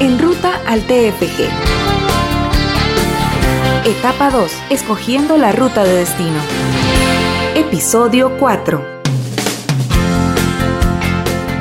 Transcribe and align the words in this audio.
En 0.00 0.18
ruta 0.18 0.58
al 0.66 0.80
TFG. 0.86 1.44
Etapa 3.86 4.30
2. 4.30 4.50
Escogiendo 4.70 5.36
la 5.36 5.52
ruta 5.52 5.84
de 5.84 5.92
destino. 5.92 6.38
Episodio 7.54 8.38
4. 8.38 8.82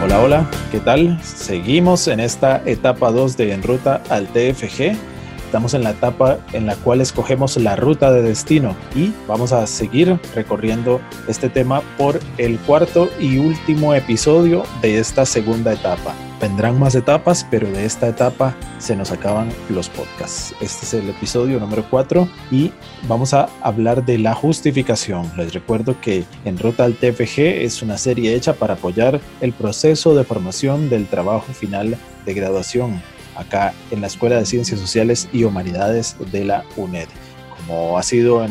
Hola, 0.01 0.19
hola, 0.21 0.49
¿qué 0.71 0.79
tal? 0.79 1.21
Seguimos 1.21 2.07
en 2.07 2.21
esta 2.21 2.63
etapa 2.65 3.11
2 3.11 3.35
de 3.35 3.51
En 3.51 3.61
ruta 3.61 4.01
al 4.07 4.27
TFG. 4.27 4.95
Estamos 5.43 5.73
en 5.73 5.83
la 5.83 5.89
etapa 5.89 6.37
en 6.53 6.65
la 6.65 6.77
cual 6.77 7.01
escogemos 7.01 7.57
la 7.57 7.75
ruta 7.75 8.09
de 8.13 8.21
destino 8.21 8.73
y 8.95 9.11
vamos 9.27 9.51
a 9.51 9.67
seguir 9.67 10.17
recorriendo 10.33 11.01
este 11.27 11.49
tema 11.49 11.81
por 11.97 12.21
el 12.37 12.57
cuarto 12.59 13.09
y 13.19 13.37
último 13.37 13.93
episodio 13.93 14.63
de 14.81 14.97
esta 14.97 15.25
segunda 15.25 15.73
etapa. 15.73 16.15
Vendrán 16.39 16.79
más 16.79 16.95
etapas, 16.95 17.45
pero 17.51 17.69
de 17.69 17.83
esta 17.83 18.07
etapa 18.07 18.55
se 18.77 18.95
nos 18.95 19.11
acaban 19.11 19.49
los 19.69 19.89
podcasts. 19.89 20.53
Este 20.61 20.85
es 20.85 20.93
el 20.93 21.09
episodio 21.09 21.59
número 21.59 21.85
4 21.89 22.29
y 22.49 22.71
vamos 23.09 23.33
a 23.33 23.49
hablar 23.61 24.05
de 24.05 24.17
la 24.17 24.33
justificación. 24.33 25.29
Les 25.35 25.53
recuerdo 25.53 25.99
que 25.99 26.23
En 26.45 26.57
Ruta 26.57 26.85
al 26.85 26.95
TFG 26.95 27.39
es 27.39 27.81
una 27.81 27.97
serie 27.97 28.35
hecha 28.35 28.53
para 28.53 28.75
apoyar 28.75 29.19
el 29.41 29.51
proceso 29.51 30.15
de 30.15 30.23
formación 30.23 30.89
del 30.89 31.07
trabajo 31.07 31.51
final 31.51 31.97
de 32.25 32.33
graduación 32.33 33.01
acá 33.35 33.73
en 33.91 33.99
la 33.99 34.07
Escuela 34.07 34.37
de 34.37 34.45
Ciencias 34.45 34.79
Sociales 34.79 35.27
y 35.33 35.43
Humanidades 35.43 36.15
de 36.31 36.45
la 36.45 36.63
UNED. 36.77 37.09
Como 37.57 37.97
ha 37.97 38.03
sido 38.03 38.45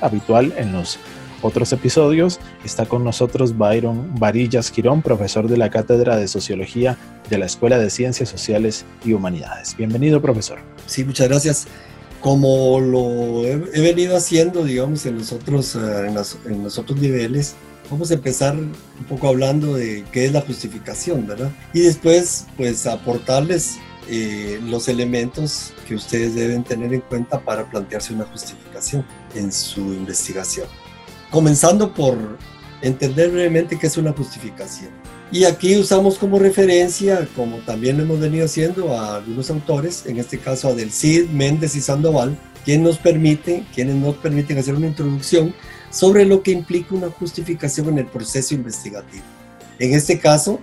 habitual 0.00 0.52
en 0.56 0.72
los 0.72 0.98
otros 1.42 1.72
episodios, 1.72 2.40
está 2.64 2.86
con 2.86 3.04
nosotros 3.04 3.56
Byron 3.58 4.18
Varillas 4.18 4.70
Quirón, 4.70 5.02
profesor 5.02 5.48
de 5.48 5.56
la 5.56 5.70
Cátedra 5.70 6.16
de 6.16 6.28
Sociología 6.28 6.96
de 7.28 7.38
la 7.38 7.46
Escuela 7.46 7.78
de 7.78 7.90
Ciencias 7.90 8.28
Sociales 8.28 8.84
y 9.04 9.12
Humanidades. 9.12 9.76
Bienvenido, 9.76 10.22
profesor. 10.22 10.58
Sí, 10.86 11.04
muchas 11.04 11.28
gracias. 11.28 11.66
Como 12.20 12.78
lo 12.80 13.44
he, 13.44 13.80
venido 13.80 14.16
haciendo, 14.16 14.64
digamos, 14.64 15.04
en 15.06 15.18
los, 15.18 15.32
otros, 15.32 15.74
eh, 15.74 15.78
en, 16.06 16.52
en 16.52 16.62
los 16.62 16.78
otros 16.78 16.98
niveles, 17.00 17.56
vamos 17.90 18.10
a 18.10 18.14
empezar 18.14 18.54
un 18.56 19.04
poco 19.08 19.28
hablando 19.28 19.74
de 19.74 20.04
qué 20.12 20.26
es 20.26 20.32
la 20.32 20.40
justificación, 20.40 21.26
¿verdad? 21.26 21.50
Y 21.74 21.80
después, 21.80 22.46
pues, 22.56 22.86
aportarles 22.86 23.78
eh, 24.08 24.60
los 24.64 24.88
elementos 24.88 25.72
que 25.86 25.94
ustedes 25.94 26.34
deben 26.34 26.64
tener 26.64 26.92
en 26.92 27.00
cuenta 27.02 27.40
para 27.40 27.70
plantearse 27.70 28.12
una 28.12 28.24
justificación 28.24 29.04
en 29.34 29.52
su 29.52 29.80
investigación. 29.80 30.66
Comenzando 31.32 31.92
por 31.94 32.38
entender 32.82 33.30
brevemente 33.30 33.78
qué 33.78 33.86
es 33.86 33.96
una 33.96 34.12
justificación. 34.12 34.90
Y 35.32 35.44
aquí 35.44 35.78
usamos 35.78 36.18
como 36.18 36.38
referencia, 36.38 37.26
como 37.34 37.56
también 37.60 37.96
lo 37.96 38.02
hemos 38.02 38.20
venido 38.20 38.44
haciendo, 38.44 38.94
a 38.94 39.16
algunos 39.16 39.48
autores, 39.48 40.04
en 40.04 40.18
este 40.18 40.38
caso 40.38 40.68
a 40.68 40.74
Del 40.74 40.92
Cid, 40.92 41.30
Méndez 41.30 41.74
y 41.74 41.80
Sandoval, 41.80 42.36
quien 42.66 42.82
nos 42.82 42.98
permite, 42.98 43.64
quienes 43.74 43.94
nos 43.96 44.16
permiten 44.16 44.58
hacer 44.58 44.74
una 44.74 44.88
introducción 44.88 45.54
sobre 45.90 46.26
lo 46.26 46.42
que 46.42 46.50
implica 46.50 46.94
una 46.94 47.08
justificación 47.08 47.88
en 47.88 47.98
el 47.98 48.06
proceso 48.06 48.54
investigativo. 48.54 49.24
En 49.78 49.94
este 49.94 50.18
caso, 50.18 50.60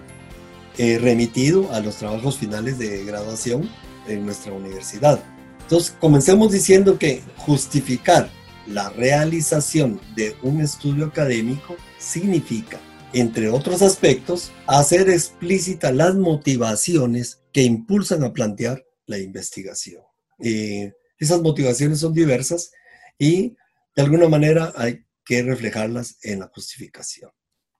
eh, 0.77 0.99
remitido 0.99 1.73
a 1.73 1.79
los 1.79 1.95
trabajos 1.95 2.37
finales 2.37 2.77
de 2.77 3.03
graduación 3.05 3.67
en 4.07 4.23
nuestra 4.23 4.53
universidad. 4.53 5.19
Entonces, 5.61 5.95
comencemos 5.99 6.51
diciendo 6.51 6.99
que 6.99 7.23
justificar 7.37 8.29
la 8.69 8.89
realización 8.89 9.99
de 10.15 10.35
un 10.43 10.61
estudio 10.61 11.07
académico 11.07 11.75
significa, 11.97 12.79
entre 13.13 13.49
otros 13.49 13.81
aspectos, 13.81 14.51
hacer 14.67 15.09
explícitas 15.09 15.93
las 15.93 16.15
motivaciones 16.15 17.41
que 17.51 17.63
impulsan 17.63 18.23
a 18.23 18.31
plantear 18.31 18.85
la 19.07 19.17
investigación. 19.17 20.03
Eh, 20.39 20.93
esas 21.17 21.41
motivaciones 21.41 21.99
son 21.99 22.13
diversas 22.13 22.71
y 23.17 23.55
de 23.95 24.03
alguna 24.03 24.29
manera 24.29 24.71
hay 24.75 25.03
que 25.25 25.41
reflejarlas 25.41 26.17
en 26.23 26.39
la 26.39 26.47
justificación. 26.47 27.31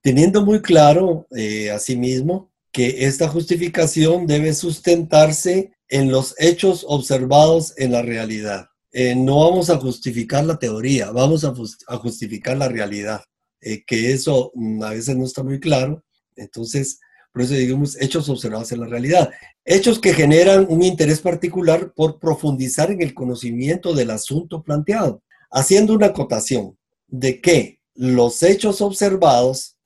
Teniendo 0.02 0.44
muy 0.44 0.62
claro, 0.62 1.28
eh, 1.36 1.70
asimismo, 1.72 2.52
que 2.72 3.06
esta 3.06 3.28
justificación 3.28 4.28
debe 4.28 4.54
sustentarse 4.54 5.74
en 5.88 6.12
los 6.12 6.36
hechos 6.38 6.86
observados 6.88 7.74
en 7.78 7.92
la 7.92 8.02
realidad. 8.02 8.70
Eh, 8.92 9.16
no 9.16 9.40
vamos 9.40 9.70
a 9.70 9.78
justificar 9.78 10.46
la 10.46 10.58
teoría, 10.58 11.12
vamos 11.12 11.44
a, 11.44 11.54
justificar 11.98 12.58
la 12.58 12.68
realidad, 12.68 13.22
eh, 13.62 13.84
que 13.86 14.12
eso 14.12 14.52
mm, 14.56 14.84
a 14.84 14.90
veces 14.92 15.16
no 15.16 15.26
está 15.26 15.44
muy 15.44 15.60
claro. 15.60 16.04
Entonces, 16.36 17.00
por 17.32 17.44
eso 17.44 17.54
digamos 17.54 18.00
hechos 18.02 18.28
observados 18.30 18.72
en 18.72 18.82
la 18.82 18.88
realidad. 18.88 19.30
Hechos 19.64 20.00
que 20.00 20.14
generan 20.14 20.66
un 20.70 20.82
interés 20.82 21.22
particular 21.22 21.94
por 21.94 22.20
profundizar 22.20 22.92
en 22.92 23.02
el 23.02 23.14
conocimiento 23.14 23.94
del 23.94 24.10
asunto 24.10 24.64
planteado, 24.64 25.22
haciendo 25.52 25.94
una 25.94 26.08
acotación 26.08 26.78
de 27.08 27.42
que 27.42 27.80
los 27.94 28.42
hechos 28.44 28.82
observados 28.82 29.78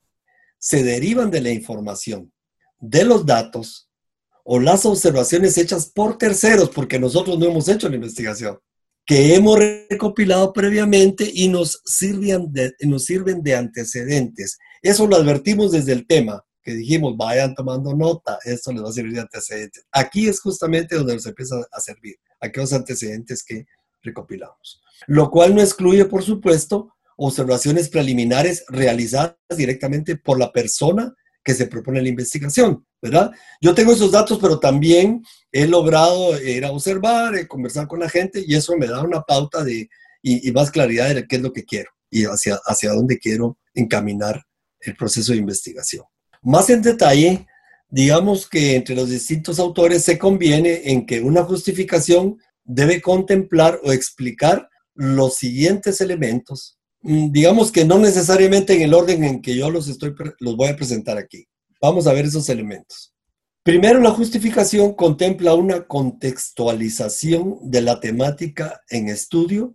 se 0.58 0.82
derivan 0.82 1.30
de 1.30 1.42
la 1.42 1.50
información 1.50 2.32
de 2.88 3.04
los 3.04 3.24
datos 3.24 3.88
o 4.44 4.60
las 4.60 4.84
observaciones 4.84 5.56
hechas 5.56 5.86
por 5.86 6.18
terceros, 6.18 6.68
porque 6.70 6.98
nosotros 6.98 7.38
no 7.38 7.46
hemos 7.46 7.68
hecho 7.68 7.88
la 7.88 7.96
investigación, 7.96 8.58
que 9.06 9.34
hemos 9.34 9.58
recopilado 9.58 10.52
previamente 10.52 11.30
y 11.32 11.48
nos 11.48 11.80
sirven 11.84 12.52
de, 12.52 12.72
nos 12.80 13.04
sirven 13.04 13.42
de 13.42 13.54
antecedentes. 13.54 14.58
Eso 14.82 15.06
lo 15.06 15.16
advertimos 15.16 15.72
desde 15.72 15.92
el 15.92 16.06
tema, 16.06 16.42
que 16.62 16.74
dijimos, 16.74 17.16
vayan 17.16 17.54
tomando 17.54 17.94
nota, 17.94 18.38
esto 18.44 18.72
les 18.72 18.82
va 18.82 18.88
a 18.88 18.92
servir 18.92 19.12
de 19.14 19.20
antecedentes. 19.20 19.84
Aquí 19.92 20.26
es 20.26 20.40
justamente 20.40 20.96
donde 20.96 21.14
nos 21.14 21.26
empieza 21.26 21.56
a 21.70 21.80
servir, 21.80 22.16
aquellos 22.40 22.72
antecedentes 22.72 23.42
que 23.44 23.66
recopilamos. 24.02 24.80
Lo 25.06 25.30
cual 25.30 25.54
no 25.54 25.60
excluye, 25.60 26.06
por 26.06 26.22
supuesto, 26.22 26.94
observaciones 27.16 27.88
preliminares 27.90 28.64
realizadas 28.68 29.36
directamente 29.56 30.16
por 30.16 30.38
la 30.38 30.50
persona 30.50 31.14
que 31.44 31.54
se 31.54 31.66
propone 31.66 32.00
la 32.00 32.08
investigación, 32.08 32.86
¿verdad? 33.02 33.30
Yo 33.60 33.74
tengo 33.74 33.92
esos 33.92 34.10
datos, 34.10 34.38
pero 34.40 34.58
también 34.58 35.22
he 35.52 35.66
logrado 35.66 36.40
ir 36.40 36.64
a 36.64 36.72
observar, 36.72 37.36
eh, 37.36 37.46
conversar 37.46 37.86
con 37.86 38.00
la 38.00 38.08
gente 38.08 38.42
y 38.44 38.54
eso 38.54 38.76
me 38.76 38.86
da 38.86 39.02
una 39.02 39.20
pauta 39.20 39.62
de, 39.62 39.88
y, 40.22 40.50
más 40.52 40.70
claridad 40.70 41.14
de 41.14 41.26
qué 41.26 41.36
es 41.36 41.42
lo 41.42 41.52
que 41.52 41.64
quiero 41.64 41.90
y 42.10 42.24
hacia, 42.24 42.58
hacia 42.64 42.92
dónde 42.92 43.18
quiero 43.18 43.58
encaminar 43.74 44.42
el 44.80 44.96
proceso 44.96 45.32
de 45.32 45.38
investigación. 45.38 46.04
Más 46.42 46.70
en 46.70 46.80
detalle, 46.80 47.46
digamos 47.88 48.48
que 48.48 48.76
entre 48.76 48.94
los 48.94 49.10
distintos 49.10 49.58
autores 49.58 50.02
se 50.02 50.18
conviene 50.18 50.82
en 50.90 51.04
que 51.04 51.20
una 51.20 51.44
justificación 51.44 52.38
debe 52.64 53.02
contemplar 53.02 53.80
o 53.84 53.92
explicar 53.92 54.68
los 54.94 55.36
siguientes 55.36 56.00
elementos 56.00 56.78
digamos 57.04 57.70
que 57.70 57.84
no 57.84 57.98
necesariamente 57.98 58.74
en 58.74 58.82
el 58.82 58.94
orden 58.94 59.24
en 59.24 59.42
que 59.42 59.54
yo 59.54 59.70
los, 59.70 59.88
estoy, 59.88 60.14
los 60.40 60.56
voy 60.56 60.68
a 60.68 60.76
presentar 60.76 61.18
aquí. 61.18 61.46
Vamos 61.80 62.06
a 62.06 62.14
ver 62.14 62.24
esos 62.24 62.48
elementos. 62.48 63.12
Primero, 63.62 64.00
la 64.00 64.10
justificación 64.10 64.94
contempla 64.94 65.54
una 65.54 65.86
contextualización 65.86 67.58
de 67.62 67.82
la 67.82 68.00
temática 68.00 68.82
en 68.88 69.08
estudio, 69.08 69.74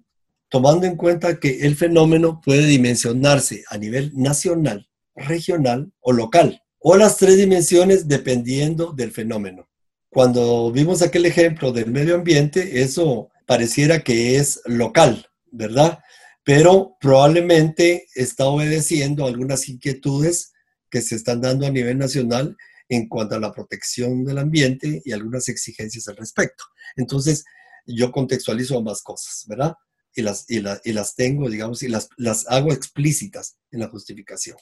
tomando 0.50 0.88
en 0.88 0.96
cuenta 0.96 1.40
que 1.40 1.62
el 1.62 1.76
fenómeno 1.76 2.42
puede 2.44 2.66
dimensionarse 2.66 3.64
a 3.70 3.78
nivel 3.78 4.12
nacional, 4.16 4.88
regional 5.16 5.92
o 6.00 6.12
local, 6.12 6.64
o 6.80 6.98
las 6.98 7.18
tres 7.18 7.38
dimensiones 7.38 8.08
dependiendo 8.08 8.92
del 8.92 9.12
fenómeno. 9.12 9.70
Cuando 10.10 10.72
vimos 10.72 11.04
aquel 11.04 11.28
ejemplo 11.28 11.72
del 11.72 11.92
medio 11.92 12.16
ambiente, 12.16 12.82
eso 12.82 13.30
pareciera 13.46 14.00
que 14.00 14.38
es 14.38 14.62
local, 14.66 15.28
¿verdad? 15.52 16.00
Pero 16.50 16.98
probablemente 17.00 18.08
está 18.16 18.46
obedeciendo 18.48 19.28
algunas 19.28 19.70
inquietudes 19.70 20.52
que 20.90 21.04
se 21.04 21.14
están 21.14 21.42
dando 21.42 21.68
a 21.68 21.70
nivel 21.70 22.00
nacional 22.00 22.58
en 22.88 23.08
cuanto 23.08 23.36
a 23.36 23.40
la 23.40 23.52
protección 23.52 24.26
del 24.26 24.40
ambiente 24.40 25.00
y 25.06 25.12
algunas 25.12 25.48
exigencias 25.48 26.08
al 26.08 26.18
respecto. 26.18 26.64
Entonces, 26.96 27.46
yo 27.86 28.12
contextualizo 28.12 28.80
ambas 28.80 29.04
cosas, 29.04 29.46
¿verdad? 29.48 29.76
Y 30.16 30.24
las, 30.24 30.50
y, 30.50 30.60
las 30.92 31.14
tengo, 31.16 31.48
digamos, 31.52 31.84
y 31.84 31.88
las, 31.88 32.10
las 32.18 32.48
hago 32.48 32.74
explícitas 32.74 33.60
en 33.70 33.82
la 33.82 33.90
justificación. 33.90 34.58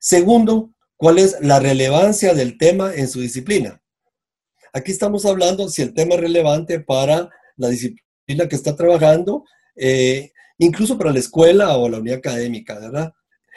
Segundo, 0.00 0.74
¿cuál 0.96 1.20
es 1.20 1.36
la 1.40 1.60
relevancia 1.60 2.34
del 2.34 2.58
tema 2.58 2.92
en 2.96 3.06
su 3.06 3.20
disciplina? 3.20 3.80
Aquí 4.72 4.90
estamos 4.90 5.24
hablando 5.24 5.68
si 5.68 5.82
el 5.82 5.94
tema 5.94 6.16
es 6.16 6.20
relevante 6.20 6.80
para 6.80 7.30
la 7.54 7.68
disciplina 7.68 8.48
que 8.48 8.56
está 8.56 8.74
trabajando, 8.74 9.44
eh, 9.76 10.32
incluso 10.64 10.96
para 10.96 11.12
la 11.12 11.18
escuela 11.18 11.76
o 11.76 11.88
la 11.88 11.98
unidad 11.98 12.18
académica, 12.18 12.78
¿verdad? 12.78 13.12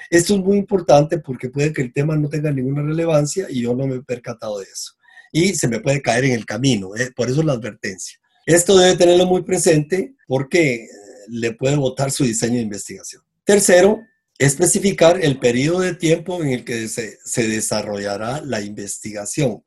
Esto 0.10 0.36
es 0.36 0.42
muy 0.42 0.58
importante 0.58 1.20
porque 1.20 1.50
puede 1.50 1.74
que 1.74 1.82
el 1.82 1.94
tema 1.94 2.16
no 2.16 2.30
tenga 2.30 2.52
ninguna 2.52 2.84
relevancia 2.84 3.48
y 3.50 3.62
yo 3.62 3.76
no 3.76 3.88
me 3.88 3.96
he 3.96 4.02
percatado 4.02 4.60
de 4.60 4.66
eso. 4.66 4.94
Y 5.32 5.56
se 5.56 5.68
me 5.68 5.80
puede 5.80 6.02
caer 6.02 6.26
en 6.26 6.34
el 6.34 6.46
camino, 6.46 6.96
¿eh? 6.96 7.12
por 7.16 7.30
eso 7.30 7.44
la 7.44 7.54
advertencia. 7.54 8.20
Esto 8.46 8.78
debe 8.78 8.96
tenerlo 8.96 9.26
muy 9.26 9.44
presente 9.44 10.16
porque 10.28 10.76
eh, 10.76 10.88
le 11.30 11.54
puede 11.54 11.76
votar 11.76 12.12
su 12.12 12.24
diseño 12.24 12.56
de 12.56 12.62
investigación. 12.62 13.24
Tercero, 13.44 14.02
especificar 14.38 15.24
el 15.24 15.40
periodo 15.40 15.80
de 15.80 15.96
tiempo 15.96 16.42
en 16.44 16.50
el 16.50 16.64
que 16.64 16.88
se, 16.88 17.48
desarrollará 17.48 18.42
la 18.42 18.62
investigación. 18.62 19.64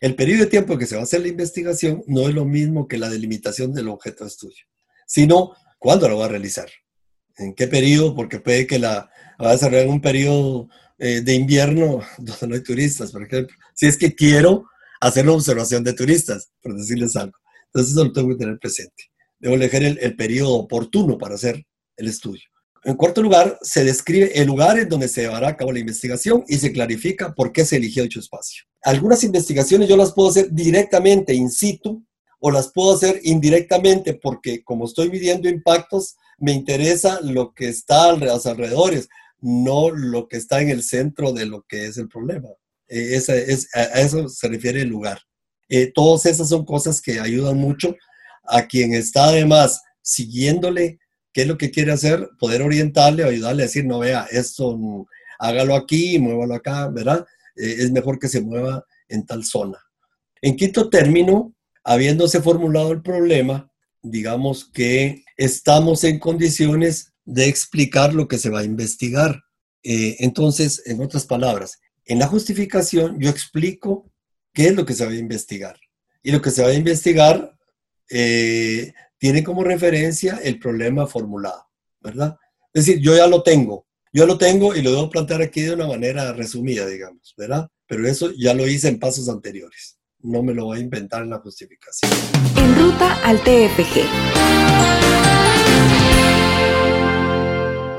el 0.00 0.14
periodo 0.14 0.40
de 0.40 0.50
tiempo 0.50 0.78
que 0.78 0.86
se 0.86 0.96
va 0.96 1.02
a 1.02 1.04
hacer 1.04 1.20
la 1.20 1.28
investigación 1.28 2.02
no 2.06 2.28
es 2.28 2.34
lo 2.34 2.44
mismo 2.44 2.88
que 2.88 2.98
la 2.98 3.08
delimitación 3.08 3.72
del 3.72 3.88
objeto 3.88 4.24
de 4.24 4.28
estudio, 4.28 4.64
sino 5.06 5.54
cuándo 5.84 6.08
lo 6.08 6.16
va 6.16 6.24
a 6.24 6.28
realizar, 6.28 6.66
en 7.36 7.54
qué 7.54 7.68
periodo, 7.68 8.14
porque 8.14 8.40
puede 8.40 8.66
que 8.66 8.78
la 8.78 9.10
va 9.38 9.50
a 9.50 9.52
desarrollar 9.52 9.84
en 9.84 9.92
un 9.92 10.00
periodo 10.00 10.70
eh, 10.98 11.20
de 11.20 11.34
invierno 11.34 12.00
donde 12.18 12.46
no 12.46 12.54
hay 12.54 12.62
turistas, 12.62 13.12
por 13.12 13.22
ejemplo. 13.22 13.54
Si 13.74 13.84
es 13.84 13.98
que 13.98 14.14
quiero 14.14 14.64
hacer 14.98 15.24
una 15.24 15.34
observación 15.34 15.84
de 15.84 15.92
turistas, 15.92 16.50
por 16.62 16.74
decirles 16.74 17.14
algo. 17.16 17.36
Entonces 17.66 17.92
eso 17.92 18.02
lo 18.02 18.12
tengo 18.12 18.30
que 18.30 18.36
tener 18.36 18.58
presente. 18.58 19.10
Debo 19.38 19.56
elegir 19.56 19.84
el, 19.84 19.98
el 20.00 20.16
periodo 20.16 20.54
oportuno 20.54 21.18
para 21.18 21.34
hacer 21.34 21.62
el 21.98 22.08
estudio. 22.08 22.44
En 22.84 22.94
cuarto 22.94 23.20
lugar, 23.20 23.58
se 23.60 23.84
describe 23.84 24.40
el 24.40 24.46
lugar 24.46 24.78
en 24.78 24.88
donde 24.88 25.08
se 25.08 25.22
llevará 25.22 25.48
a 25.48 25.56
cabo 25.56 25.70
la 25.70 25.80
investigación 25.80 26.44
y 26.48 26.56
se 26.56 26.72
clarifica 26.72 27.34
por 27.34 27.52
qué 27.52 27.66
se 27.66 27.76
eligió 27.76 28.04
dicho 28.04 28.20
espacio. 28.20 28.64
Algunas 28.82 29.22
investigaciones 29.22 29.86
yo 29.86 29.98
las 29.98 30.12
puedo 30.12 30.30
hacer 30.30 30.50
directamente 30.50 31.34
in 31.34 31.50
situ 31.50 32.02
o 32.46 32.50
las 32.50 32.70
puedo 32.70 32.92
hacer 32.92 33.20
indirectamente 33.22 34.12
porque 34.12 34.62
como 34.62 34.84
estoy 34.84 35.08
midiendo 35.08 35.48
impactos, 35.48 36.16
me 36.36 36.52
interesa 36.52 37.18
lo 37.22 37.54
que 37.54 37.70
está 37.70 38.10
a 38.10 38.16
los 38.16 38.44
alrededores, 38.44 39.08
no 39.40 39.88
lo 39.88 40.28
que 40.28 40.36
está 40.36 40.60
en 40.60 40.68
el 40.68 40.82
centro 40.82 41.32
de 41.32 41.46
lo 41.46 41.62
que 41.62 41.86
es 41.86 41.96
el 41.96 42.06
problema. 42.06 42.50
Eh, 42.86 43.14
es, 43.14 43.30
a 43.74 43.98
eso 43.98 44.28
se 44.28 44.46
refiere 44.48 44.82
el 44.82 44.88
lugar. 44.88 45.20
Eh, 45.70 45.90
todas 45.90 46.26
esas 46.26 46.50
son 46.50 46.66
cosas 46.66 47.00
que 47.00 47.18
ayudan 47.18 47.56
mucho 47.56 47.96
a 48.42 48.66
quien 48.66 48.92
está 48.92 49.24
además 49.24 49.80
siguiéndole 50.02 50.98
qué 51.32 51.42
es 51.42 51.48
lo 51.48 51.56
que 51.56 51.70
quiere 51.70 51.92
hacer, 51.92 52.28
poder 52.38 52.60
orientarle 52.60 53.24
o 53.24 53.28
ayudarle 53.28 53.62
a 53.62 53.66
decir, 53.68 53.86
no 53.86 54.00
vea, 54.00 54.26
esto 54.30 54.78
hágalo 55.38 55.74
aquí, 55.76 56.18
muévalo 56.18 56.56
acá, 56.56 56.88
¿verdad? 56.88 57.24
Eh, 57.56 57.76
es 57.78 57.90
mejor 57.90 58.18
que 58.18 58.28
se 58.28 58.42
mueva 58.42 58.84
en 59.08 59.24
tal 59.24 59.44
zona. 59.44 59.78
En 60.42 60.56
quinto 60.56 60.90
término, 60.90 61.54
habiéndose 61.84 62.40
formulado 62.40 62.92
el 62.92 63.02
problema, 63.02 63.70
digamos 64.02 64.64
que 64.64 65.24
estamos 65.36 66.04
en 66.04 66.18
condiciones 66.18 67.12
de 67.24 67.46
explicar 67.48 68.14
lo 68.14 68.26
que 68.26 68.38
se 68.38 68.50
va 68.50 68.60
a 68.60 68.64
investigar. 68.64 69.42
Eh, 69.82 70.16
entonces, 70.20 70.82
en 70.86 71.02
otras 71.02 71.26
palabras, 71.26 71.78
en 72.06 72.18
la 72.18 72.26
justificación 72.26 73.18
yo 73.20 73.30
explico 73.30 74.10
qué 74.52 74.68
es 74.68 74.74
lo 74.74 74.84
que 74.84 74.94
se 74.94 75.04
va 75.04 75.12
a 75.12 75.16
investigar. 75.16 75.78
Y 76.22 76.32
lo 76.32 76.40
que 76.40 76.50
se 76.50 76.62
va 76.62 76.68
a 76.68 76.74
investigar 76.74 77.54
eh, 78.10 78.92
tiene 79.18 79.44
como 79.44 79.62
referencia 79.62 80.40
el 80.42 80.58
problema 80.58 81.06
formulado, 81.06 81.66
¿verdad? 82.00 82.36
Es 82.72 82.86
decir, 82.86 83.02
yo 83.02 83.16
ya 83.16 83.26
lo 83.26 83.42
tengo, 83.42 83.86
yo 84.12 84.26
lo 84.26 84.38
tengo 84.38 84.74
y 84.74 84.82
lo 84.82 84.90
debo 84.90 85.10
plantear 85.10 85.42
aquí 85.42 85.62
de 85.62 85.74
una 85.74 85.86
manera 85.86 86.32
resumida, 86.32 86.86
digamos, 86.86 87.34
¿verdad? 87.36 87.68
Pero 87.86 88.06
eso 88.08 88.32
ya 88.36 88.54
lo 88.54 88.66
hice 88.66 88.88
en 88.88 88.98
pasos 88.98 89.28
anteriores. 89.28 89.93
No 90.26 90.42
me 90.42 90.54
lo 90.54 90.64
voy 90.64 90.78
a 90.78 90.80
inventar 90.80 91.22
en 91.22 91.28
la 91.28 91.38
justificación. 91.38 92.10
En 92.56 92.74
ruta 92.76 93.12
al 93.24 93.38
TFG. 93.40 94.06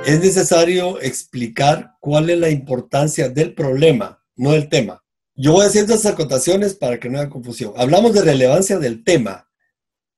Es 0.08 0.20
necesario 0.20 1.00
explicar 1.02 1.98
cuál 2.00 2.32
es 2.32 2.40
la 2.40 2.50
importancia 2.50 3.30
del 3.30 3.54
problema, 3.54 4.24
no 4.38 4.54
del 4.54 4.70
tema. 4.70 5.04
Yo 5.36 5.52
voy 5.52 5.68
haciendo 5.68 5.94
estas 5.94 6.14
acotaciones 6.14 6.74
para 6.74 7.00
que 7.00 7.12
no 7.12 7.20
haya 7.20 7.30
confusión. 7.30 7.74
Hablamos 7.78 8.16
de 8.16 8.24
relevancia 8.24 8.80
del 8.80 9.04
tema, 9.04 9.48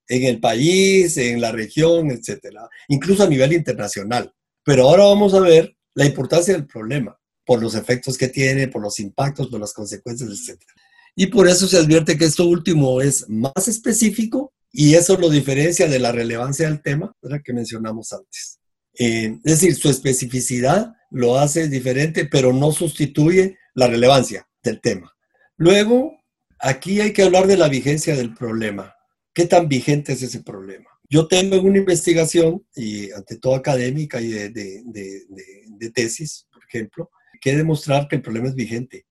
en 0.08 0.24
el 0.24 0.40
país, 0.40 1.18
en 1.18 1.42
la 1.42 1.52
región, 1.52 2.10
etcétera, 2.10 2.70
incluso 2.88 3.24
a 3.24 3.28
nivel 3.28 3.52
internacional. 3.52 4.32
Pero 4.64 4.88
ahora 4.88 5.04
vamos 5.04 5.34
a 5.34 5.40
ver 5.40 5.76
la 5.92 6.06
importancia 6.06 6.54
del 6.54 6.66
problema, 6.66 7.20
por 7.44 7.60
los 7.60 7.74
efectos 7.74 8.16
que 8.16 8.28
tiene, 8.28 8.68
por 8.68 8.80
los 8.80 8.98
impactos, 8.98 9.48
por 9.48 9.60
las 9.60 9.74
consecuencias, 9.74 10.30
etcétera. 10.30 10.72
Y 11.20 11.26
por 11.26 11.48
eso 11.48 11.66
se 11.66 11.76
advierte 11.76 12.16
que 12.16 12.26
esto 12.26 12.46
último 12.46 13.00
es 13.00 13.28
más 13.28 13.66
específico 13.66 14.54
y 14.70 14.94
eso 14.94 15.18
lo 15.18 15.28
diferencia 15.28 15.88
de 15.88 15.98
la 15.98 16.12
relevancia 16.12 16.68
del 16.68 16.80
tema 16.80 17.12
que 17.44 17.52
mencionamos 17.52 18.12
antes. 18.12 18.60
Eh, 18.96 19.36
es 19.44 19.60
decir, 19.60 19.74
su 19.74 19.90
especificidad 19.90 20.92
lo 21.10 21.36
hace 21.36 21.68
diferente, 21.68 22.26
pero 22.26 22.52
no 22.52 22.70
sustituye 22.70 23.58
la 23.74 23.88
relevancia 23.88 24.48
del 24.62 24.80
tema. 24.80 25.12
Luego, 25.56 26.22
aquí 26.60 27.00
hay 27.00 27.12
que 27.12 27.24
hablar 27.24 27.48
de 27.48 27.56
la 27.56 27.66
vigencia 27.66 28.14
del 28.14 28.32
problema. 28.32 28.94
¿Qué 29.34 29.46
tan 29.46 29.66
vigente 29.68 30.12
es 30.12 30.22
ese 30.22 30.44
problema? 30.44 30.88
Yo 31.10 31.26
tengo 31.26 31.60
una 31.60 31.78
investigación, 31.78 32.64
y 32.76 33.10
ante 33.10 33.38
todo 33.38 33.56
académica 33.56 34.20
y 34.20 34.28
de, 34.28 35.90
tesis, 35.92 36.46
por 36.52 36.62
ejemplo, 36.62 37.10
que 37.40 37.56
demostrar 37.56 38.06
que 38.06 38.14
el 38.14 38.22
problema 38.22 38.46
es 38.46 38.54
vigente 38.54 39.07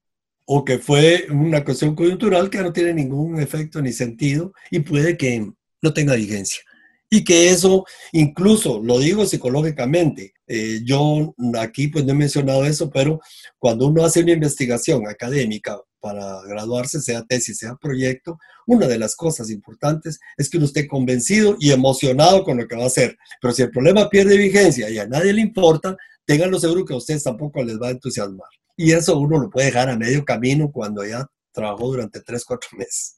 o 0.50 0.64
que 0.64 0.80
fue 0.80 1.28
una 1.30 1.64
cuestión 1.64 1.94
coyuntural 1.94 2.50
que 2.50 2.60
no 2.60 2.72
tiene 2.72 2.94
ningún 2.94 3.40
efecto 3.40 3.82
ni 3.82 3.92
sentido 3.92 4.54
y 4.72 4.80
puede 4.80 5.18
que 5.18 5.52
no 5.82 5.94
tenga 5.94 6.16
vigencia. 6.16 6.62
Y 7.10 7.24
que 7.26 7.50
eso, 7.50 7.86
incluso 8.14 8.82
lo 8.82 9.00
digo 9.00 9.26
psicológicamente, 9.26 10.34
eh, 10.48 10.80
yo 10.86 11.36
aquí 11.60 11.90
pues 11.90 12.06
no 12.06 12.14
he 12.14 12.16
mencionado 12.16 12.66
eso, 12.66 12.90
pero 12.90 13.20
cuando 13.60 13.88
uno 13.88 14.06
hace 14.06 14.22
una 14.22 14.32
investigación 14.32 15.06
académica 15.08 15.78
para 16.00 16.42
graduarse, 16.44 17.02
sea 17.02 17.26
tesis, 17.26 17.58
sea 17.58 17.76
proyecto, 17.76 18.38
una 18.66 18.88
de 18.88 19.00
las 19.00 19.18
cosas 19.18 19.50
importantes 19.50 20.18
es 20.38 20.50
que 20.50 20.58
uno 20.58 20.66
esté 20.66 20.88
convencido 20.88 21.58
y 21.60 21.72
emocionado 21.72 22.46
con 22.46 22.58
lo 22.58 22.68
que 22.68 22.78
va 22.78 22.84
a 22.84 22.88
hacer. 22.88 23.18
Pero 23.42 23.54
si 23.54 23.64
el 23.64 23.72
problema 23.72 24.10
pierde 24.10 24.38
vigencia 24.38 24.90
y 24.90 24.98
a 24.98 25.08
nadie 25.08 25.34
le 25.34 25.42
importa, 25.42 25.98
ténganlo 26.26 26.58
seguro 26.58 26.86
que 26.86 26.94
a 26.94 26.98
ustedes 26.98 27.24
tampoco 27.24 27.62
les 27.64 27.78
va 27.82 27.88
a 27.90 27.92
entusiasmar. 27.92 28.48
Y 28.78 28.92
eso 28.92 29.18
uno 29.18 29.40
lo 29.40 29.50
puede 29.50 29.68
dejar 29.68 29.90
a 29.90 29.98
medio 29.98 30.24
camino 30.24 30.72
cuando 30.72 31.04
ya 31.04 31.28
trabajó 31.52 31.88
durante 31.88 32.22
tres, 32.22 32.46
cuatro 32.46 32.70
meses. 32.78 33.18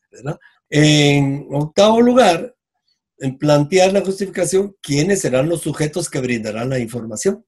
En 0.70 1.48
octavo 1.52 2.02
lugar, 2.02 2.56
en 3.18 3.38
plantear 3.38 3.92
la 3.92 4.02
justificación, 4.02 4.76
quiénes 4.82 5.22
serán 5.22 5.50
los 5.50 5.62
sujetos 5.62 6.10
que 6.10 6.22
brindarán 6.22 6.70
la 6.70 6.80
información. 6.80 7.46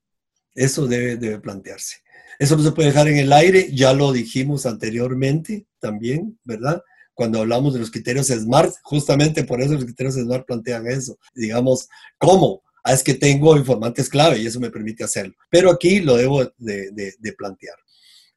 Eso 0.54 0.86
debe, 0.86 1.16
debe 1.16 1.40
plantearse. 1.40 1.98
Eso 2.38 2.58
no 2.58 2.64
se 2.64 2.72
puede 2.72 2.90
dejar 2.90 3.08
en 3.08 3.18
el 3.18 3.32
aire, 3.32 3.70
ya 3.72 3.94
lo 3.94 4.12
dijimos 4.12 4.66
anteriormente 4.66 5.68
también, 5.80 6.38
¿verdad? 6.44 6.82
Cuando 7.14 7.40
hablamos 7.40 7.74
de 7.74 7.80
los 7.80 7.92
criterios 7.92 8.28
SMART, 8.28 8.74
justamente 8.84 9.44
por 9.44 9.62
eso 9.62 9.74
los 9.74 9.86
criterios 9.86 10.16
SMART 10.16 10.46
plantean 10.46 10.88
eso. 10.88 11.18
Digamos, 11.36 11.88
¿cómo? 12.18 12.64
Ah, 12.84 12.94
es 12.94 13.04
que 13.04 13.14
tengo 13.14 13.56
informantes 13.56 14.10
clave 14.10 14.40
y 14.40 14.48
eso 14.48 14.60
me 14.60 14.72
permite 14.72 15.04
hacerlo. 15.04 15.36
Pero 15.50 15.70
aquí 15.70 16.00
lo 16.00 16.18
debo 16.18 16.44
de, 16.58 16.92
de 16.92 17.34
plantear. 17.34 17.76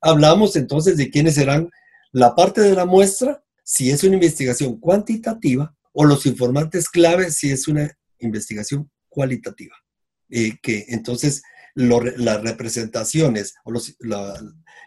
Hablamos 0.06 0.54
entonces 0.54 0.96
de 0.96 1.10
quiénes 1.10 1.34
serán 1.34 1.70
la 2.12 2.34
parte 2.34 2.60
de 2.60 2.74
la 2.74 2.84
muestra, 2.84 3.42
si 3.64 3.90
es 3.90 4.04
una 4.04 4.14
investigación 4.14 4.78
cuantitativa, 4.78 5.74
o 5.92 6.04
los 6.04 6.26
informantes 6.26 6.88
clave 6.90 7.30
si 7.30 7.50
es 7.50 7.66
una 7.68 7.90
investigación 8.18 8.90
cualitativa. 9.08 9.74
Eh, 10.28 10.58
que 10.62 10.84
entonces 10.88 11.42
las 11.74 12.42
representaciones 12.42 13.54
o 13.64 13.70
los, 13.70 13.96
la, 14.00 14.40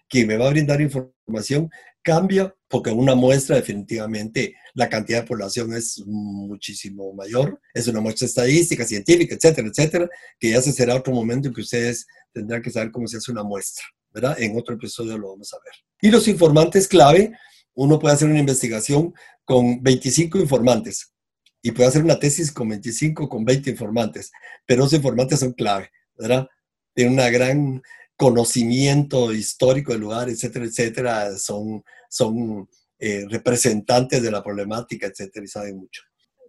quien 0.08 0.28
me 0.28 0.38
va 0.38 0.48
a 0.48 0.52
brindar 0.52 0.82
información 0.82 1.70
cambia 2.02 2.56
porque 2.70 2.92
una 2.92 3.16
muestra 3.16 3.58
definitivamente 3.58 4.56
la 4.74 4.88
cantidad 4.88 5.22
de 5.22 5.28
población 5.28 5.74
es 5.74 6.02
muchísimo 6.06 7.14
mayor, 7.14 7.60
es 7.74 7.88
una 7.88 8.00
muestra 8.00 8.28
estadística, 8.28 8.86
científica, 8.86 9.36
etcétera, 9.36 9.68
etcétera, 9.68 10.10
que 10.40 10.52
ya 10.52 10.62
se 10.62 10.72
será 10.72 10.96
otro 10.96 11.14
momento 11.14 11.48
en 11.48 11.54
que 11.54 11.62
ustedes 11.62 12.06
tendrán 12.32 12.62
que 12.62 12.72
saber 12.72 12.92
cómo 12.92 13.08
se 13.08 13.18
hace 13.18 13.32
una 13.32 13.44
muestra, 13.44 13.84
¿verdad? 14.18 14.42
En 14.42 14.58
otro 14.58 14.74
episodio 14.74 15.16
lo 15.16 15.30
vamos 15.30 15.54
a 15.54 15.58
ver. 15.58 15.74
Y 16.02 16.10
los 16.10 16.28
informantes 16.28 16.88
clave, 16.88 17.38
uno 17.76 18.00
puede 18.00 18.16
hacer 18.16 18.28
una 18.28 18.40
investigación 18.40 19.14
con 19.46 19.84
25 19.84 20.40
informantes 20.40 21.14
y 21.62 21.72
puede 21.72 21.90
hacer 21.90 22.04
una 22.04 22.18
tesis 22.18 22.52
con 22.52 22.68
25, 22.70 23.30
con 23.30 23.46
20 23.46 23.70
informantes, 23.70 24.32
pero 24.66 24.84
esos 24.84 24.94
informantes 24.94 25.40
son 25.40 25.54
clave, 25.54 25.92
¿verdad? 26.18 26.48
Tienen 26.96 27.20
un 27.20 27.32
gran 27.32 27.82
conocimiento 28.16 29.32
histórico 29.32 29.92
del 29.92 30.02
lugar, 30.02 30.30
etcétera, 30.30 30.66
etcétera, 30.66 31.38
son, 31.38 31.84
son 32.10 32.68
eh, 32.98 33.24
representantes 33.30 34.24
de 34.24 34.32
la 34.32 34.44
problemática, 34.44 35.06
etcétera, 35.06 35.46
y 35.46 35.48
saben 35.48 35.78
mucho. 35.78 36.02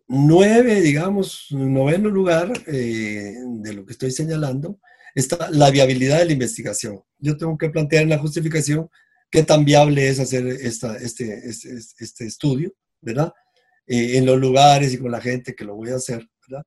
Nueve, 0.06 0.80
digamos, 0.80 1.48
noveno 1.50 2.08
lugar 2.08 2.50
eh, 2.66 3.34
de 3.46 3.72
lo 3.74 3.84
que 3.84 3.92
estoy 3.92 4.10
señalando, 4.10 4.80
está 5.14 5.50
la 5.50 5.70
viabilidad 5.70 6.18
de 6.18 6.26
la 6.26 6.32
investigación. 6.32 7.02
Yo 7.18 7.36
tengo 7.36 7.56
que 7.56 7.70
plantear 7.70 8.02
en 8.04 8.10
la 8.10 8.18
justificación 8.18 8.88
qué 9.30 9.42
tan 9.42 9.64
viable 9.64 10.08
es 10.08 10.20
hacer 10.20 10.46
esta, 10.46 10.96
este, 10.96 11.48
este, 11.48 11.78
este 11.98 12.26
estudio, 12.26 12.72
¿verdad? 13.00 13.32
Eh, 13.86 14.18
en 14.18 14.26
los 14.26 14.38
lugares 14.38 14.92
y 14.92 14.98
con 14.98 15.10
la 15.10 15.20
gente 15.20 15.54
que 15.54 15.64
lo 15.64 15.74
voy 15.74 15.90
a 15.90 15.96
hacer, 15.96 16.26
¿verdad? 16.46 16.64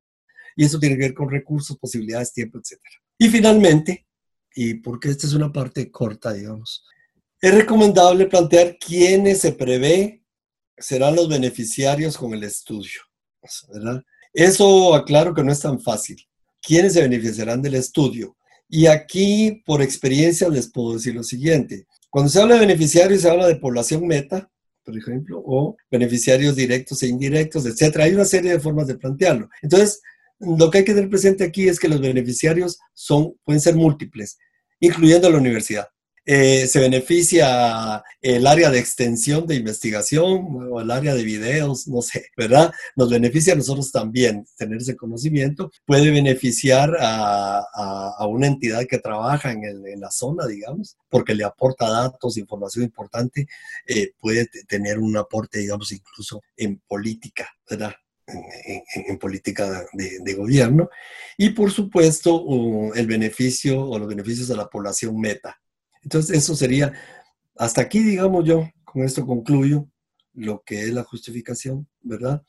Y 0.56 0.66
eso 0.66 0.80
tiene 0.80 0.96
que 0.96 1.04
ver 1.04 1.14
con 1.14 1.30
recursos, 1.30 1.78
posibilidades, 1.78 2.34
tiempo, 2.34 2.60
etcétera. 2.60 2.96
Y 3.18 3.30
finalmente, 3.30 4.08
y 4.54 4.76
porque 4.76 5.10
esta 5.10 5.28
es 5.28 5.34
una 5.34 5.52
parte 5.52 5.92
corta, 5.92 6.34
digamos, 6.34 6.86
es 7.40 7.54
recomendable 7.54 8.28
plantear 8.28 8.78
quiénes 8.78 9.40
se 9.40 9.54
prevé 9.54 10.22
serán 10.78 11.16
los 11.16 11.30
beneficiarios 11.30 12.18
con 12.18 12.34
el 12.34 12.44
estudio. 12.44 13.02
¿verdad? 13.74 14.04
Eso 14.34 14.94
aclaro 14.96 15.34
que 15.34 15.44
no 15.44 15.52
es 15.52 15.60
tan 15.60 15.80
fácil. 15.80 16.18
¿Quiénes 16.62 16.94
se 16.94 17.02
beneficiarán 17.02 17.62
del 17.62 17.76
estudio? 17.76 18.38
Y 18.70 18.86
aquí, 18.86 19.62
por 19.66 19.82
experiencia, 19.82 20.48
les 20.48 20.72
puedo 20.72 20.94
decir 20.94 21.14
lo 21.14 21.24
siguiente. 21.24 21.88
Cuando 22.10 22.30
se 22.30 22.42
habla 22.42 22.56
de 22.56 22.62
beneficiarios, 22.62 23.22
se 23.22 23.30
habla 23.30 23.48
de 23.48 23.56
población 23.56 24.06
meta, 24.08 24.50
por 24.84 24.98
ejemplo, 24.98 25.42
o 25.46 25.76
beneficiarios 25.90 26.56
directos 26.56 27.04
e 27.04 27.08
indirectos, 27.08 27.66
etcétera. 27.66 28.06
Hay 28.06 28.14
una 28.14 28.26
serie 28.26 28.52
de 28.52 28.60
formas 28.60 28.88
de 28.88 28.96
plantearlo. 28.96 29.50
Entonces, 29.62 30.02
lo 30.40 30.72
que 30.72 30.80
hay 30.80 30.86
que 30.86 30.94
tener 30.94 31.10
presente 31.10 31.44
aquí 31.44 31.68
es 31.68 31.80
que 31.80 31.88
los 31.88 32.02
beneficiarios 32.02 32.80
son, 32.94 33.34
pueden 33.44 33.62
ser 33.62 33.76
múltiples, 33.76 34.38
incluyendo 34.80 35.30
la 35.30 35.38
universidad. 35.38 35.88
Eh, 36.34 36.66
se 36.66 36.80
beneficia 36.80 38.02
el 38.22 38.48
área 38.48 38.70
de 38.70 38.80
extensión 38.80 39.46
de 39.46 39.56
investigación 39.56 40.70
o 40.72 40.80
el 40.80 40.90
área 40.90 41.14
de 41.14 41.26
videos, 41.26 41.90
no 41.90 42.02
sé, 42.02 42.28
¿verdad? 42.38 42.72
Nos 42.96 43.10
beneficia 43.10 43.52
a 43.52 43.58
nosotros 43.58 43.92
también 43.92 44.46
tener 44.56 44.78
ese 44.78 44.96
conocimiento. 44.96 45.70
Puede 45.86 46.10
beneficiar 46.10 46.96
a, 47.02 48.26
una 48.30 48.48
entidad 48.48 48.86
que 48.88 49.00
trabaja 49.00 49.52
en, 49.52 50.00
la 50.00 50.10
zona, 50.10 50.48
digamos, 50.48 50.96
porque 51.10 51.36
le 51.36 51.44
aporta 51.44 51.90
datos, 51.90 52.38
información 52.38 52.86
importante. 52.86 53.48
Eh, 53.86 54.14
puede 54.18 54.48
tener 54.70 55.00
un 55.00 55.18
aporte, 55.18 55.60
digamos, 55.60 55.92
incluso 55.92 56.42
en 56.56 56.82
política, 56.88 57.50
¿verdad? 57.70 57.94
En, 58.26 59.18
política 59.20 59.86
de, 59.92 60.34
gobierno 60.34 60.90
y 61.38 61.50
por 61.50 61.72
supuesto 61.72 62.94
el 62.96 63.06
beneficio 63.06 63.82
o 63.82 64.00
los 64.00 64.08
beneficios 64.08 64.50
a 64.50 64.56
la 64.56 64.70
población 64.70 65.20
meta 65.20 65.60
entonces, 66.04 66.38
eso 66.38 66.56
sería, 66.56 66.94
hasta 67.58 67.82
aquí, 67.82 68.00
digamos 68.00 68.46
yo, 68.46 68.70
con 68.84 69.04
esto 69.04 69.26
concluyo 69.26 69.88
lo 70.34 70.64
que 70.66 70.84
es 70.84 70.94
la 70.94 71.04
justificación, 71.04 71.88
¿verdad? 72.02 72.42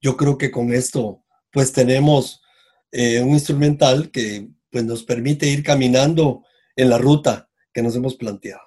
Yo 0.00 0.16
creo 0.16 0.38
que 0.38 0.50
con 0.50 0.72
esto, 0.72 1.24
pues 1.50 1.72
tenemos 1.72 2.42
eh, 2.92 3.20
un 3.20 3.30
instrumental 3.30 4.10
que 4.10 4.48
pues, 4.70 4.84
nos 4.84 5.02
permite 5.02 5.46
ir 5.48 5.62
caminando 5.62 6.44
en 6.76 6.90
la 6.90 6.98
ruta 6.98 7.48
que 7.72 7.82
nos 7.82 7.96
hemos 7.96 8.14
planteado. 8.16 8.60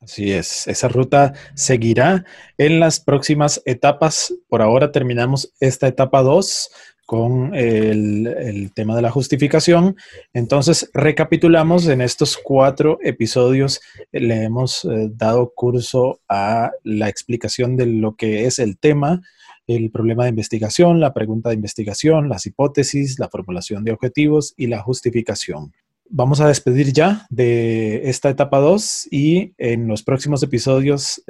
Así 0.00 0.32
es, 0.32 0.68
esa 0.68 0.88
ruta 0.88 1.32
seguirá 1.54 2.26
en 2.58 2.78
las 2.78 3.00
próximas 3.00 3.62
etapas. 3.64 4.34
Por 4.48 4.60
ahora 4.60 4.92
terminamos 4.92 5.54
esta 5.60 5.88
etapa 5.88 6.20
2 6.20 6.68
con 7.06 7.54
el, 7.54 8.70
tema 8.74 8.96
de 8.96 9.02
la 9.02 9.10
justificación. 9.10 9.96
Entonces, 10.32 10.90
recapitulamos, 10.94 11.86
en 11.88 12.00
estos 12.00 12.36
cuatro 12.36 12.98
episodios 13.02 13.80
le 14.12 14.44
hemos 14.44 14.84
eh, 14.84 15.10
dado 15.12 15.52
curso 15.54 16.20
a 16.28 16.72
la 16.82 17.08
explicación 17.08 17.76
de 17.76 17.86
lo 17.86 18.16
que 18.16 18.46
es 18.46 18.58
el 18.58 18.78
tema, 18.78 19.20
el 19.66 19.90
problema 19.90 20.24
de 20.24 20.30
investigación, 20.30 21.00
la 21.00 21.14
pregunta 21.14 21.50
de 21.50 21.56
investigación, 21.56 22.28
las 22.28 22.46
hipótesis, 22.46 23.18
la 23.18 23.28
formulación 23.28 23.84
de 23.84 23.92
objetivos 23.92 24.54
y 24.56 24.66
la 24.66 24.82
justificación 24.82 25.72
vamos 26.10 26.40
a 26.40 26.48
despedir 26.48 26.92
ya 26.92 27.26
de 27.30 28.08
esta 28.08 28.30
etapa 28.30 28.58
2 28.58 29.08
y 29.10 29.54
en 29.58 29.88
los 29.88 30.02
próximos 30.02 30.42
episodios 30.42 31.22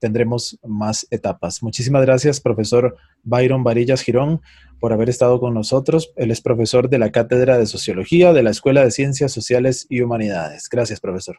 tendremos 0.00 0.58
más 0.62 1.06
etapas. 1.10 1.62
Muchísimas 1.62 2.02
gracias, 2.02 2.40
profesor 2.40 2.96
Byron 3.22 3.64
Varillas 3.64 4.02
Girón, 4.02 4.40
por 4.80 4.92
haber 4.92 5.08
estado 5.08 5.40
con 5.40 5.54
nosotros. 5.54 6.12
Él 6.16 6.30
es 6.30 6.40
profesor 6.40 6.88
de 6.88 6.98
la 6.98 7.10
Cátedra 7.10 7.58
de 7.58 7.66
Sociología 7.66 8.32
de 8.32 8.42
la 8.42 8.50
Escuela 8.50 8.84
de 8.84 8.90
Ciencias 8.90 9.32
Sociales 9.32 9.86
y 9.88 10.00
Humanidades. 10.00 10.68
Gracias, 10.70 11.00
profesor. 11.00 11.38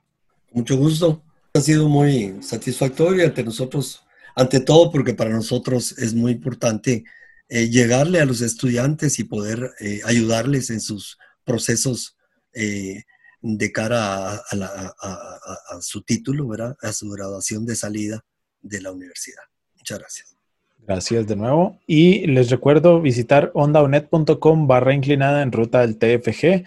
Mucho 0.52 0.78
gusto. 0.78 1.24
Ha 1.54 1.62
sido 1.62 1.90
muy 1.90 2.36
satisfactorio 2.42 3.26
ante 3.26 3.44
nosotros, 3.44 4.04
ante 4.36 4.60
todo 4.60 4.92
porque 4.92 5.14
para 5.14 5.32
nosotros 5.32 5.98
es 5.98 6.14
muy 6.14 6.34
importante 6.34 7.04
eh, 7.50 7.70
llegarle 7.70 8.22
a 8.22 8.26
los 8.26 8.42
estudiantes 8.42 9.18
y 9.20 9.24
poder 9.24 9.72
eh, 9.80 10.02
ayudarles 10.06 10.70
en 10.70 10.80
sus 10.80 11.18
procesos 11.44 12.16
eh, 12.54 13.04
de 13.42 13.72
cara 13.72 14.34
a, 14.34 15.82
su 15.82 16.02
título, 16.02 16.48
¿verdad? 16.48 16.76
a 16.82 16.92
su 16.92 17.10
graduación 17.10 17.66
de 17.66 17.76
salida 17.76 18.26
de 18.62 18.82
la 18.82 18.92
universidad. 18.92 19.44
Muchas 19.76 20.00
gracias. 20.00 20.36
Gracias 20.80 21.28
de 21.28 21.36
nuevo. 21.36 21.80
Y 21.86 22.26
les 22.28 22.50
recuerdo 22.50 23.02
visitar 23.02 23.52
ondaunet.com 23.54 24.68
barra 24.68 24.94
inclinada 24.94 25.42
en 25.44 25.52
ruta 25.52 25.82
del 25.82 25.98
TFG. 25.98 26.66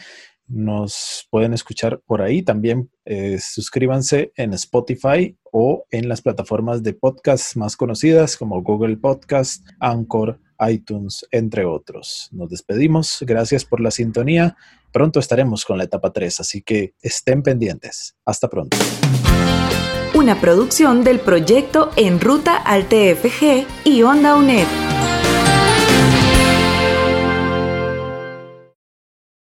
Nos 0.53 1.27
pueden 1.31 1.55
escuchar 1.55 2.03
por 2.05 2.21
ahí. 2.21 2.43
También 2.43 2.91
eh, 3.07 3.39
suscríbanse 3.41 4.33
en 4.37 4.53
Spotify 4.53 5.35
o 5.51 5.87
en 5.91 6.11
las 6.11 6.21
plataformas 6.21 6.83
de 6.83 6.93
podcast 6.93 7.57
más 7.57 7.75
conocidas 7.75 8.37
como 8.37 8.63
Google 8.63 8.99
Podcast, 8.99 9.67
Anchor, 9.81 10.39
iTunes, 10.69 11.27
entre 11.31 11.65
otros. 11.65 12.29
Nos 12.33 12.51
despedimos. 12.51 13.25
Gracias 13.27 13.65
por 13.65 13.81
la 13.81 13.91
sintonía. 13.91 14.57
Pronto 14.93 15.21
estaremos 15.21 15.65
con 15.65 15.79
la 15.79 15.85
etapa 15.85 16.13
3, 16.13 16.41
así 16.41 16.61
que 16.61 16.95
estén 17.01 17.43
pendientes. 17.43 18.15
Hasta 18.27 18.49
pronto. 18.49 18.77
Una 20.15 20.39
producción 20.39 21.03
del 21.03 21.19
proyecto 21.19 21.91
En 21.97 22.21
Ruta 22.21 22.59
al 22.59 22.89
TFG 22.89 23.67
y 23.85 24.03
Onda 24.03 24.37
UNED. 24.37 24.92